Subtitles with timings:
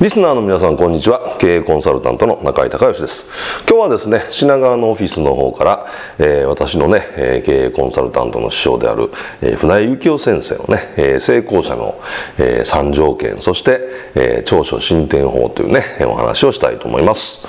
[0.00, 1.36] リスナーの皆さんこんにちは。
[1.40, 3.24] 経営コンサルタントの中井隆義です。
[3.68, 5.86] 今日はですね品川のオフィスの方から、
[6.20, 9.10] えー、私のね、えー、経営コンサルタントの師匠である、
[9.42, 12.00] えー、船井幸雄先生のね、えー、成功者の、
[12.38, 13.80] えー、3条件そして、
[14.14, 17.48] えー、長所進展法というねお話をしたいと思います。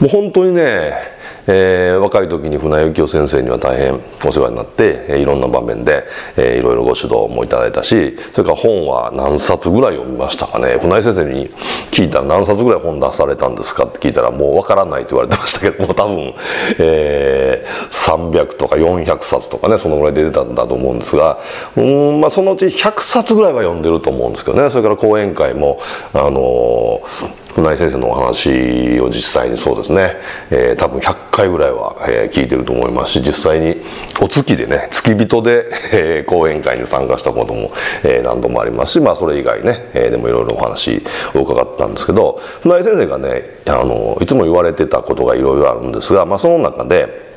[0.00, 1.17] もう本当にね
[1.48, 3.94] えー、若い時に船井幸雄先生には大変
[4.24, 10.78] お世話になって、えー、いろんな場面で、えー、いろいろご指導もいただいたしそれから本は何冊ぐらい読みましたかね。
[10.78, 11.48] 船井先生に
[11.90, 16.34] 聞いたら何冊ぐらい本出されたんですかって聞いたらもうわからないと言われてましたけども 多分、
[16.78, 21.38] えー、300とか400冊とかねそのぐらい出てたんだと思うんですが
[21.76, 24.68] うん、まあ、そのうち100冊ぐらいは読んでると思うんですけどね。
[24.68, 25.80] それから講演会も
[26.12, 30.16] あのー内先生のお話を実際にそうですね、
[30.50, 33.76] えー、多分100回ぐらいは、えー、聞いてると思いますし実際に
[34.20, 37.72] お月でね付き人で、えー、講演会に参加したことも、
[38.04, 41.02] えー、何度もありますし、まあ、それ以外ね、えー、でもいろいろお話
[41.34, 47.27] を伺ったんですけど船井先生がねあのいつも言われてたことがいろいろあるんですが、まあ、その中で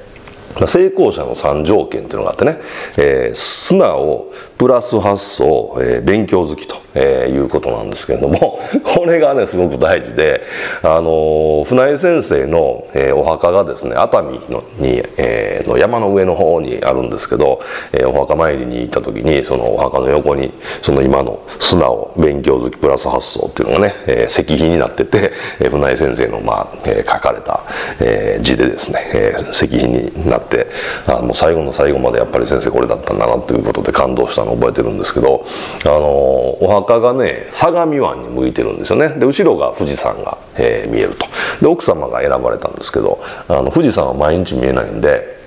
[0.67, 2.57] 成功者の3条件っていうのがあってね、
[2.97, 10.43] えー、素直プラス発想、えー、勉強好きと、えー、いうことなんですけれども これがねすごく大事で
[10.83, 17.59] あの船井先生の、えー、お墓がですね熱海のに、えー、の山の上の方にあるんですけど、
[17.91, 20.51] えー、お墓参りに行った時にそのお墓の横に
[20.83, 27.61] その今の素直勉強好きプラス発想っていうのがね、えー、石碑になってて、えー、船井先生の、まあえー、書かれた、
[27.99, 30.67] えー、字でですね、えー、石碑になってって
[31.07, 35.45] あもう最後の最後までやっぱり先生これだったんだなということで感動したの覚えてるんですけど
[35.85, 39.09] あのお墓がね相模湾に向いてるんですよね。
[39.09, 41.25] で後ろが富士山が、えー、見えると。
[41.61, 45.41] で奥様が選ばれたんですけどあの富士山は毎日見えないんで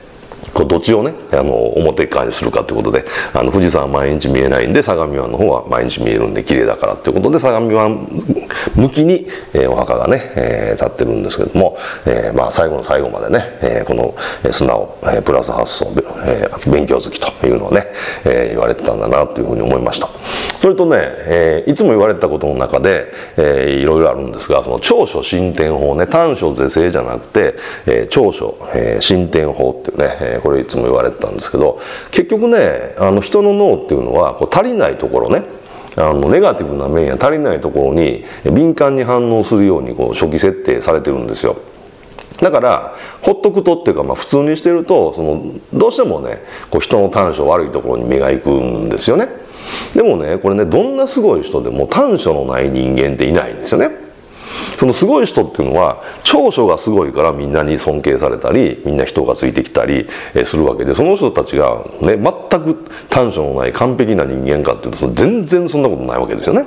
[0.53, 8.07] こうどっちをねあの表側にするかということであの富士山は毎日見えないんで相模湾の方は毎日見えるんで綺麗だからということで相模湾
[8.77, 11.77] 向きに、え、お墓がね、え、立ってるんですけども、
[12.07, 14.15] え、まあ最後の最後までね、え、この
[14.51, 15.93] 素直、え、プラス発想、
[16.27, 17.87] え、勉強好きというのをね、
[18.25, 20.09] え、言われてたんだなというふうに思いました。
[20.61, 27.55] それとね、え、いつも言われたことの中で、えー、いろいろあるんですがその長所進展法ね短所是正じゃなくて、
[27.87, 31.81] え、長所、え、進展法っていうね、えこれいつも言われてたんですけど
[32.11, 35.43] 結局ねあの人の脳っていうのはこう足りないところね
[35.97, 41.57] あのネガティブな面や足りないところに敏感に反応するようにこう初期設定されてるんですよ。
[42.41, 49.29] だからほっとくとっていうか、まあ、普通にしてるとそのどうしてもねこう人の短所悪いところに目がいくんですよね。
[49.95, 54.04] でもねこれねどんなすごい人でも短所のない人間っていないんですよね
[54.79, 60.09] そのすごい人っていうのは長所がすごいからみんなに尊敬されたりみんな人がついてきたり
[60.45, 62.25] するわけでその人たちが、ね、全
[62.61, 66.67] く短所のない完璧な人間かっていうと全然そんなことないわけですよね。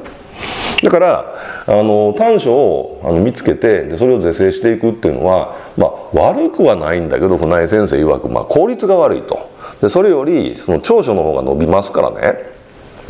[0.83, 1.33] だから
[1.65, 9.49] あの短所をあの見つけてでそれを是正していくっていうのは、まあ、悪くはないんだけど船井先生曰く、まあ、効率が悪いと。
[9.81, 12.57] でそれよりその長所の方が伸びますからね。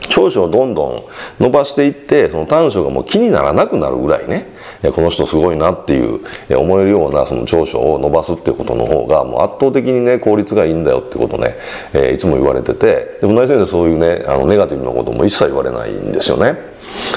[0.09, 1.03] 長所をどんどん
[1.39, 4.47] 伸ばしていってその短所がもう気にならなくなるぐらいね。
[4.93, 6.21] この人すごいなっていう
[6.57, 11.55] 思えるようなその長所を伸ばすってことの方がもう圧倒的にね効率がいいんだよってことね、
[11.93, 16.55] え、いつも言われててで船井先生そういうねあのネガティブなことも一切言われないんですよね。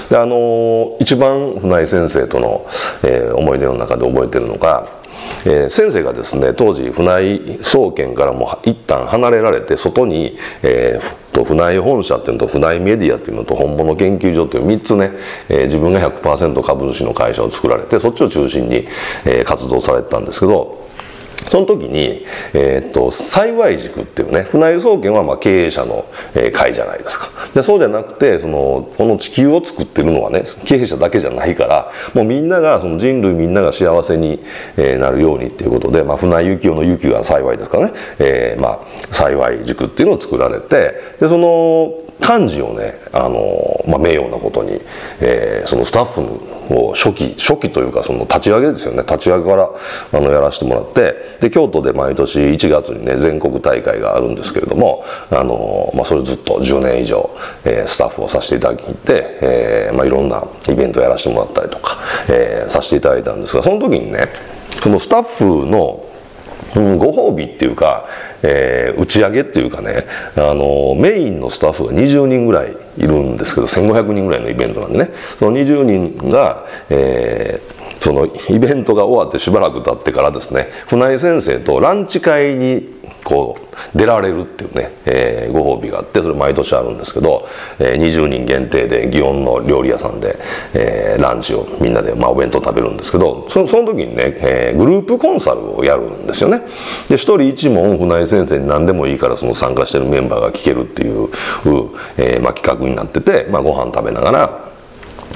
[0.09, 2.67] であの一番船井先生との、
[3.05, 4.87] え、思い出の中で覚えてるのが
[5.45, 15.11] えー、先生がですね当時船井総研からも一旦離れられて外に、えー、と船井本社っていうのと船井メディアっていうのと本物研究所っていう3つね、
[15.49, 18.87] えー、自分が100%株主の会社を作られてそっちを中心に、
[19.25, 20.89] えー、活動されてたんですけど
[21.51, 26.05] その時に、えー、っと、幸い塾っていうね、船井総研はまあ経営者の
[26.53, 27.29] 会じゃないですか。
[27.55, 34.41] でそうじゃなくて、その、この地球を作ってるのはね、経営者だけじゃないから、もうみんなが、その人類みんなが幸せに
[34.77, 44.81] なるようにっていうことで、まあ、船井幸雄の幸が幸いですかね、えー、まあ、幸い塾っていうのを作られて、で、その、漢字をね、あの、まあ、名誉なことに、
[45.21, 49.71] えー、そのスタッフを初期、初期というかその立ち上げですよね、立ち上げから
[50.13, 57.31] あのやらせてもらって、で、京都で毎年1月にね、全国大会があるんですけれども、あの、まあ、それずっと10年以上、
[57.65, 64.29] えー、スタッフをさせていただきに行って、えー、まあ、いろんなイベントをやらせてもらったりとか、えー、させていただいたんですが、その時にね、
[64.83, 66.05] そのスタッフの
[66.75, 68.07] ご褒美っていうか、
[68.43, 87.49] えー、打ち上げっていうかね、あの、メインのスタッフが20人ぐらいいるんですけど、1500人ぐらいのイベントなんでね、その20人が、えー、そのイベントが終わってしばらく経ってからですね、船井先生とランチ会にこう出られるっていうね、えー、ご褒美があってそれ毎年あるんですけど、
[87.79, 90.37] えー、20人限定で祇園の料理屋さんで、
[90.75, 96.61] えー、ランチをみんなで、まあ、お弁当食べるんですけどそその時にね、えー、グループコンサルをやるんですよね。
[97.09, 101.29] で一人一問船井先生に何でもいいからその参加してるメンバーが聞けるっていう、
[102.17, 104.60] えーまあ、企画になってて、まあ、ご飯食べながら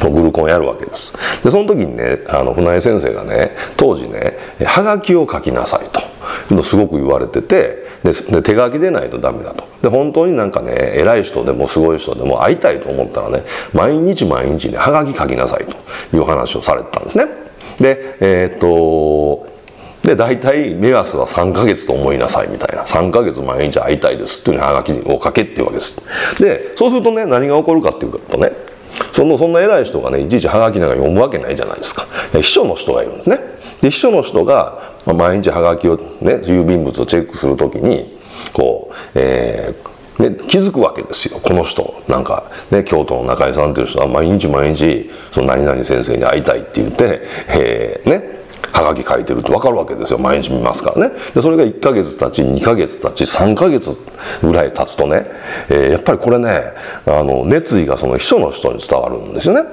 [0.00, 1.16] グルコンやるわけです。
[1.42, 6.14] で、その時にね、あの、船井先生がね、当時ね、はがきを書きなさいと。
[6.62, 9.66] すごく言われててで手書きでないとダメだと。
[9.82, 13.42] で本当になんかね偉い人でもすごい人でも会いたいと思ったらね
[13.72, 15.76] 毎日毎日ねはがき書きなさいと。
[16.16, 17.26] いう話をされてたんですね。
[17.78, 19.52] でえー、っと
[20.02, 22.84] で大体目安は3ヶ月と思いなさいみたいな。
[22.84, 26.02] 3ヶ月毎日会いたいですっていうにはがきを書けっていうわけです。
[26.40, 28.52] でそうするとね何が起こるかっていうとね
[29.12, 32.06] そのそんな偉い人がねいちいちはがきなんか読むわけないじゃないですか。
[32.32, 33.38] 秘書の人がいるんですね。
[33.80, 38.18] で秘書の人が、毎日はがきをね郵便物をチェックするときに
[38.52, 41.40] こう、えーね、気づくわけですよ。
[41.40, 48.33] この人なんか、ね、京都の中井さんっていう人は毎日毎日その何々先生に会いたいって言って、えー、ね。
[48.74, 50.18] はがき書いてるって分かるわけですよ。
[50.18, 51.16] 毎日見ますからね。
[51.32, 53.96] でそれが1ヶ月経ち2ヶ月経ち3ヶ月
[54.42, 55.26] ぐらい経つとね、
[55.70, 56.72] えー、やっぱりこれね
[57.06, 59.68] あの熱意がその秘書の人に伝わるんですよね。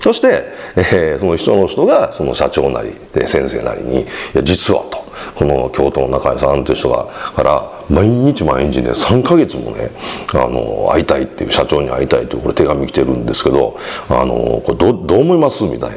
[0.00, 5.02] そして、えー、その秘書の人がその社長なりで先生なりに「いや実は」と。
[5.36, 9.90] この京都の中井さんという人がから毎日毎日ね3か月もね
[10.34, 13.78] あの会いたいっていう社長に会いたいっていうこれ手紙来てるんですけど
[14.08, 15.64] あのこれどどう思います？
[15.64, 15.96] みたいな、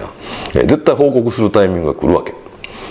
[0.53, 2.44] えー、絶対報告するタイミングが来るわけ。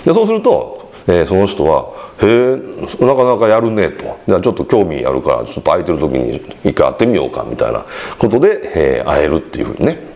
[0.05, 1.91] でそうすると、えー、その人は
[2.23, 7.85] 「へえなかなかやるね」と「じゃあちょっと興味あるからちょっと空いてる時に一回会ってみようか」みたいな。
[8.19, 10.15] ことで、えー、会えるっていうふうにね。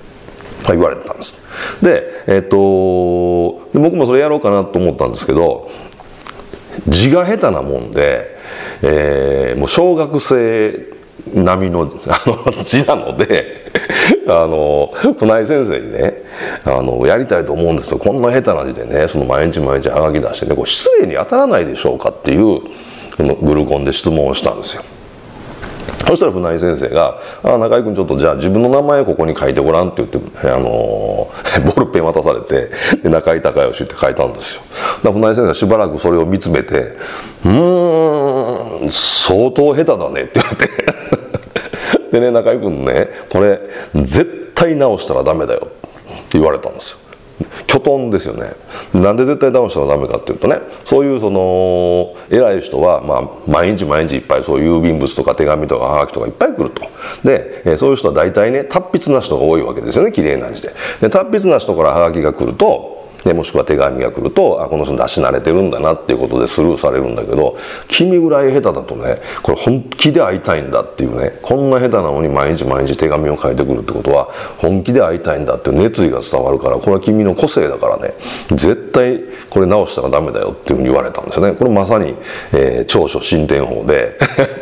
[0.66, 1.36] 言われてたんです。
[1.82, 2.56] でえっ、と
[3.78, 5.70] 僕もそれやろうかなと思ったんですけど
[6.88, 8.36] 字が下手なもんで、
[8.82, 10.97] えー、もう小学生
[11.34, 13.66] 並みの あの字なので
[14.28, 16.22] あの船井先生にね
[16.64, 17.98] あのやりたいと思うんですよ。
[17.98, 22.60] こんな下手な字でねその毎日毎日はがき出してねこれ失礼に当たらないでしょうかっていう
[23.18, 24.82] のグルコンで質問をしたんですよ。
[26.06, 30.68] そしたら船井先生が「あ中居君ちょっとじゃあ自分の名前ここに書いてごらん」って言ってあの
[31.66, 32.70] ボールペン渡されて
[33.02, 34.62] で中居隆義って書いたんですよ。
[35.02, 36.96] だ船井先生がしばらくそれを見つめて
[37.44, 40.87] 「うん相当下手だね」って言われて。
[42.10, 43.60] でね中居君ねこれ
[43.94, 45.68] 絶対直したらダメだよっ
[46.28, 46.98] て言われたんですよ。
[47.66, 48.52] 巨トンですよね。
[48.94, 56.82] なんで絶対ダウンしたらダメかっていうとねそういうその偉い人は、まあ、毎日毎日いっぱいそういう郵便物とか手紙とかはがきとかいっぱい来ると。
[57.22, 60.74] で、そういう人は大体ね達筆な人が多いわけですよね綺麗な字で。
[61.00, 62.97] で達筆な人からはがきが来ると
[63.28, 78.14] でもしくは手紙が来るとあこの人出し慣れてるんだなっていうことでスルーされるんだけど君ぐらい下手だとねこれ本気で会いたいんだっていうねこんな下手なのに毎日毎日手紙を書いてくるってことは本気で会いたいんだっていう熱意が伝わるからこれは君の個性だからね
[78.48, 79.20] 絶対
[79.50, 81.52] これ直したらダメだよっていうふうに言われたんですよね。
[81.52, 82.14] これまさに、
[82.54, 84.16] えー、長所進展法で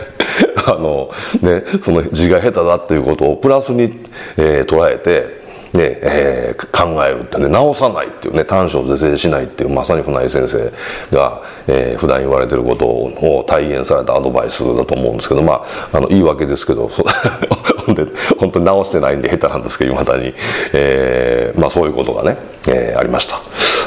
[0.67, 3.93] あのねその字が下手だっていうことをプラスに、
[4.37, 5.46] えー、捉えて
[5.77, 10.73] ねえー、考えるってね直さないっていうね短所を是正しないっていうまさに船井先生
[11.15, 16.89] が、えー、普段言われてることを体現されたアドバイスだと思うんですけどまああの言い訳ですけど
[17.95, 18.07] で
[18.39, 20.35] 本当に直してないんで下手なんですけどいまだに、
[20.73, 23.41] えー、まあそういうことがね、えー、ありました。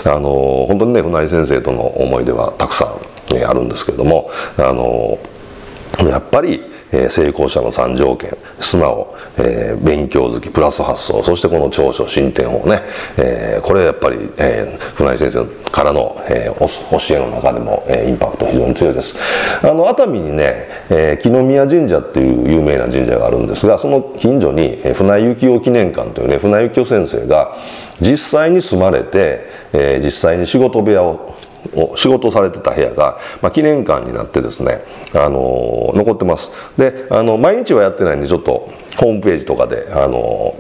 [0.06, 2.90] あの本当にね船井先生との思い出はたくさ
[3.32, 5.20] ん、ね、あるんですけれどもあの
[6.08, 12.82] やっぱりえー、成功者の3条件素直、えー、勉強好きプラス発想そしてこの長所進展法ね、
[13.18, 19.18] えー、これやっぱり、えー、船井先生からの、えー、教えの中でも、えー、インパクト非常に強いです。
[19.62, 27.56] あの熱海にね、えー、木宮神社っていう有名な神社があるんですがその近所に、えー、船井幸雄記念館というね船井幸雄先生が
[28.02, 31.36] 実際に住まれて、えー、実際に仕事部屋を
[31.74, 34.82] を仕事されてた部屋が、まあ、記念館になってですね、
[35.14, 36.52] あの残ってます。
[36.78, 40.56] であの毎日はやってないんでちょっとホームページとかで、あの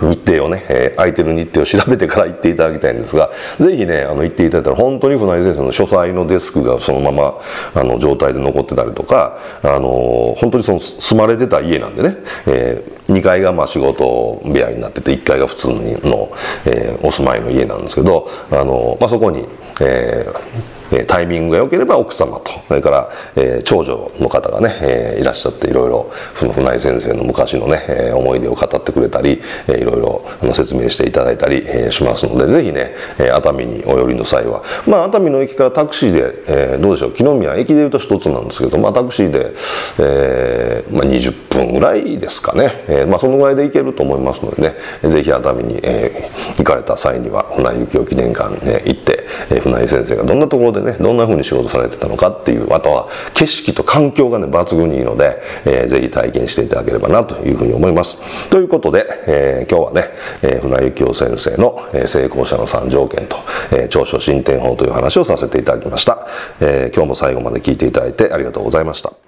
[0.00, 7.40] 日程をね、えー、空いてる日程を調べてから行っていただきたいんですが、ぜひね、あの、行っていただいたら、本当に船井先生の書斎のデスクがそのまま、
[7.74, 16.30] あの、状態で残ってたりとか、あの、本当にその、住まれてた家なんでね、えー、2階がまあ仕事部屋になってて、1階が普通の、
[16.66, 19.46] えー、お住まいの家なんですけど、あの、まあ、そこに、
[19.80, 39.52] えーえタイミングが良ければ奥様とそれから、えー、長女の方がね、えー、いらっしゃっていろいろその船井先生の昔のね、えー、思い出を語ってくれたり、えー、いろいろあの説明していただいたり、えー、しますのでぜひね、えー、熱海にお寄りの際はまあ熱海の駅からタクシーで、えー、どうでしょう木の宮駅でいうと一つなんですけど、まあ、タクシーで、
[39.98, 44.62] えーまあ、20分ぐらいですかね、えーまあ、そのぐらいで行けると思いますので
[45.02, 58.18] ねぜひ熱海に、えー、行かれた際には船井幸雄記念館ね行って、えー、船井先生がどんなところでねどんなふうに仕事されてたのかっていうあとは景色と環境がね抜群にいいので、えー、ぜひ体験していただければなというふうに思います。
[58.50, 60.10] ということで、えー、今日はね、
[60.42, 63.36] えー、船井幸雄先生の、え、成功者の3条件と、
[63.72, 66.26] えー、長所進展法という話をさせていただきました、
[66.60, 69.27] えー、今日も最後まで聞いていただいてありがとうございました。